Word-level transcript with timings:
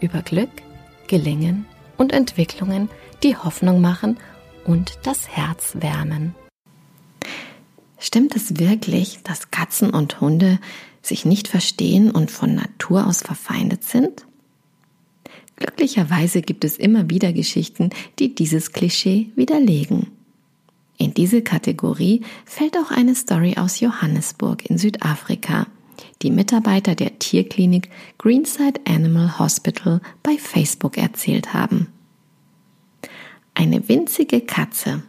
über 0.00 0.22
Glück, 0.22 0.50
Gelingen 1.06 1.66
und 1.96 2.12
Entwicklungen, 2.12 2.88
die 3.22 3.36
Hoffnung 3.36 3.80
machen 3.80 4.16
und 4.64 4.98
das 5.02 5.28
Herz 5.28 5.76
wärmen. 5.80 6.34
Stimmt 7.98 8.34
es 8.34 8.58
wirklich, 8.58 9.20
dass 9.22 9.50
Katzen 9.50 9.90
und 9.90 10.20
Hunde 10.20 10.58
sich 11.02 11.24
nicht 11.24 11.48
verstehen 11.48 12.10
und 12.10 12.30
von 12.30 12.54
Natur 12.54 13.06
aus 13.06 13.22
verfeindet 13.22 13.84
sind? 13.84 14.26
Glücklicherweise 15.56 16.40
gibt 16.40 16.64
es 16.64 16.78
immer 16.78 17.10
wieder 17.10 17.34
Geschichten, 17.34 17.90
die 18.18 18.34
dieses 18.34 18.72
Klischee 18.72 19.30
widerlegen. 19.36 20.06
In 20.96 21.12
diese 21.12 21.42
Kategorie 21.42 22.22
fällt 22.46 22.76
auch 22.76 22.90
eine 22.90 23.14
Story 23.14 23.56
aus 23.58 23.80
Johannesburg 23.80 24.64
in 24.68 24.78
Südafrika, 24.78 25.66
die 26.22 26.30
Mitarbeiter 26.30 26.94
der 26.94 27.18
Tierklinik 27.18 27.88
Greenside 28.18 28.80
Animal 28.86 29.38
Hospital 29.38 30.00
bei 30.22 30.36
Facebook 30.36 30.98
erzählt 30.98 31.54
haben. 31.54 31.88
Eine 33.54 33.88
winzige 33.88 34.40
Katze. 34.40 35.02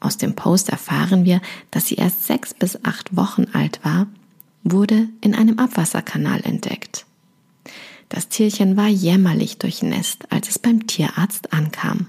Aus 0.00 0.16
dem 0.16 0.34
Post 0.34 0.68
erfahren 0.68 1.24
wir, 1.24 1.40
dass 1.70 1.86
sie 1.86 1.94
erst 1.94 2.26
sechs 2.26 2.54
bis 2.54 2.84
acht 2.84 3.16
Wochen 3.16 3.46
alt 3.52 3.80
war, 3.84 4.08
wurde 4.64 5.08
in 5.20 5.34
einem 5.34 5.58
Abwasserkanal 5.58 6.40
entdeckt. 6.42 7.06
Das 8.08 8.28
Tierchen 8.28 8.76
war 8.76 8.88
jämmerlich 8.88 9.58
durchnässt, 9.58 10.30
als 10.30 10.48
es 10.48 10.58
beim 10.58 10.86
Tierarzt 10.86 11.52
ankam. 11.52 12.08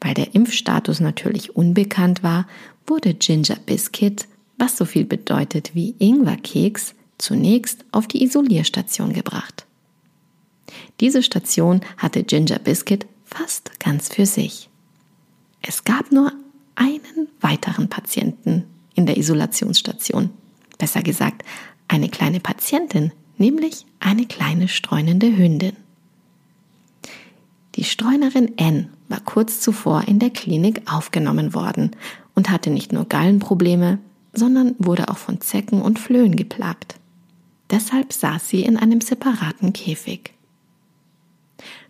Weil 0.00 0.14
der 0.14 0.34
Impfstatus 0.34 1.00
natürlich 1.00 1.56
unbekannt 1.56 2.22
war, 2.22 2.46
wurde 2.86 3.14
Ginger 3.14 3.56
Biscuit, 3.66 4.28
was 4.58 4.76
so 4.76 4.84
viel 4.84 5.04
bedeutet 5.04 5.74
wie 5.74 5.96
Ingwerkeks, 5.98 6.94
zunächst 7.18 7.84
auf 7.92 8.06
die 8.06 8.22
Isolierstation 8.22 9.12
gebracht. 9.12 9.66
Diese 11.00 11.22
Station 11.22 11.80
hatte 11.96 12.22
Ginger 12.22 12.58
Biscuit 12.58 13.06
fast 13.24 13.78
ganz 13.80 14.08
für 14.08 14.26
sich. 14.26 14.68
Es 15.62 15.84
gab 15.84 16.12
nur 16.12 16.32
einen 16.74 17.28
weiteren 17.40 17.88
Patienten 17.88 18.64
in 18.94 19.06
der 19.06 19.16
Isolationsstation. 19.16 20.30
Besser 20.78 21.02
gesagt, 21.02 21.42
eine 21.88 22.08
kleine 22.08 22.40
Patientin, 22.40 23.12
nämlich 23.38 23.86
eine 24.00 24.26
kleine 24.26 24.68
streunende 24.68 25.36
Hündin. 25.36 25.76
Die 27.76 27.84
Streunerin 27.84 28.56
N 28.56 28.90
war 29.08 29.20
kurz 29.20 29.60
zuvor 29.60 30.04
in 30.06 30.18
der 30.18 30.30
Klinik 30.30 30.82
aufgenommen 30.90 31.54
worden 31.54 31.90
und 32.34 32.50
hatte 32.50 32.70
nicht 32.70 32.92
nur 32.92 33.06
Gallenprobleme, 33.06 33.98
sondern 34.32 34.74
wurde 34.78 35.08
auch 35.08 35.18
von 35.18 35.40
Zecken 35.40 35.82
und 35.82 35.98
Flöhen 35.98 36.36
geplagt. 36.36 36.96
Deshalb 37.74 38.12
saß 38.12 38.48
sie 38.48 38.62
in 38.62 38.76
einem 38.76 39.00
separaten 39.00 39.72
Käfig. 39.72 40.32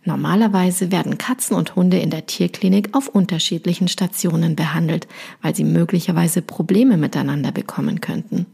Normalerweise 0.06 0.90
werden 0.90 1.18
Katzen 1.18 1.54
und 1.54 1.76
Hunde 1.76 1.98
in 1.98 2.08
der 2.08 2.24
Tierklinik 2.24 2.96
auf 2.96 3.08
unterschiedlichen 3.08 3.88
Stationen 3.88 4.56
behandelt, 4.56 5.06
weil 5.42 5.54
sie 5.54 5.64
möglicherweise 5.64 6.40
Probleme 6.40 6.96
miteinander 6.96 7.52
bekommen 7.52 8.00
könnten. 8.00 8.46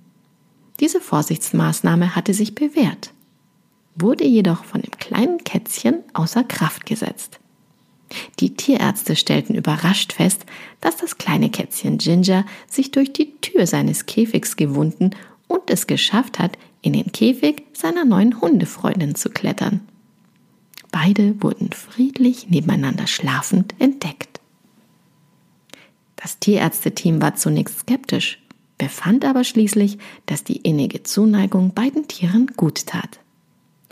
Diese 0.81 1.01
Vorsichtsmaßnahme 1.01 2.17
hatte 2.17 2.35
sich 2.35 2.57
bewährt, 2.57 3.13
wurde 3.95 4.25
jedoch 4.25 4.65
von 4.65 4.83
dem 4.83 4.99
kleinen 4.99 5.39
Kätzchen 5.45 6.01
außer 6.15 6.43
Kraft 6.43 6.85
gesetzt. 6.85 7.39
Die 8.41 8.57
Tierärzte 8.57 9.15
stellten 9.15 9.55
überrascht 9.55 10.15
fest, 10.15 10.47
dass 10.81 10.97
das 10.97 11.17
kleine 11.17 11.49
Kätzchen 11.49 11.99
Ginger 11.99 12.45
sich 12.69 12.91
durch 12.91 13.13
die 13.13 13.37
Tür 13.41 13.69
seines 13.69 14.07
Käfigs 14.07 14.57
gewunden 14.57 15.11
und 15.47 15.71
es 15.71 15.87
geschafft 15.87 16.41
hat, 16.41 16.59
in 16.83 16.93
den 16.93 17.13
Käfig 17.13 17.65
seiner 17.73 18.05
neuen 18.05 18.41
Hundefreundin 18.41 19.15
zu 19.15 19.31
klettern. 19.31 19.81
Beide 20.91 21.41
wurden 21.43 21.71
friedlich 21.73 22.49
nebeneinander 22.49 23.07
schlafend 23.07 23.75
entdeckt. 23.79 24.41
Das 26.17 26.39
Tierärzteteam 26.39 27.23
war 27.23 27.37
zunächst 27.37 27.81
skeptisch, 27.81 28.39
befand 28.77 29.25
aber 29.25 29.45
schließlich, 29.45 29.99
dass 30.27 30.45
die 30.45 30.57
innige 30.57 31.03
Zuneigung 31.03 31.73
beiden 31.75 32.09
Tieren 32.09 32.49
gut 32.57 32.87
tat. 32.87 33.21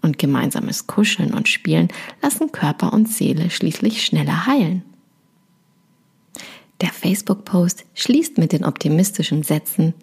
Und 0.03 0.19
gemeinsames 0.19 0.87
Kuscheln 0.87 1.35
und 1.35 1.49
Spielen 1.49 1.89
lassen 2.23 2.53
Körper 2.53 2.93
und 2.93 3.09
Seele 3.09 3.51
schließlich 3.51 4.05
schneller 4.05 4.47
heilen. 4.47 4.83
Der 6.81 6.91
Facebook-Post 6.91 7.85
schließt 7.95 8.39
mit 8.39 8.53
den 8.53 8.65
optimistischen 8.65 9.43
Sätzen 9.43 9.95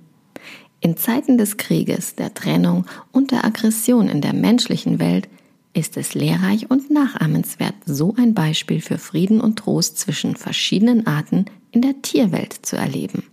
In 0.86 0.98
Zeiten 0.98 1.40
des 1.40 1.58
Krieges, 1.58 2.14
der 2.14 2.36
Trennung 2.36 2.86
und 3.12 3.32
der 3.32 3.44
Aggression 3.44 4.08
in 4.08 4.22
der 4.22 4.34
menschlichen 4.34 5.00
Welt 5.00 5.28
ist 5.74 5.98
es 5.98 6.14
lehrreich 6.14 6.70
und 6.70 6.92
nachahmenswert, 6.92 7.74
so 7.88 8.14
ein 8.20 8.36
Beispiel 8.36 8.82
für 8.82 9.00
Frieden 9.00 9.42
und 9.42 9.56
Trost 9.56 9.98
zwischen 9.98 10.36
verschiedenen 10.36 11.08
Arten 11.08 11.46
in 11.72 11.82
der 11.82 12.04
Tierwelt 12.04 12.54
zu 12.54 12.76
erleben. 12.76 13.24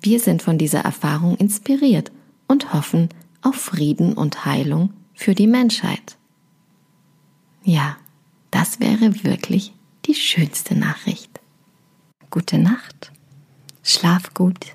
Wir 0.00 0.18
sind 0.18 0.42
von 0.42 0.58
dieser 0.58 0.80
Erfahrung 0.80 1.36
inspiriert 1.36 2.10
und 2.48 2.72
hoffen 2.72 3.10
auf 3.42 3.54
Frieden 3.54 4.14
und 4.14 4.44
Heilung 4.44 4.92
für 5.14 5.36
die 5.36 5.46
Menschheit. 5.46 6.16
Ja, 7.62 7.96
das 8.50 8.80
wäre 8.80 9.22
wirklich 9.22 9.74
die 10.06 10.16
schönste 10.16 10.74
Nachricht. 10.74 11.38
Gute 12.30 12.58
Nacht, 12.58 13.12
schlaf 13.84 14.34
gut 14.34 14.74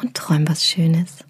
und 0.00 0.14
träum 0.14 0.48
was 0.48 0.64
Schönes. 0.64 1.24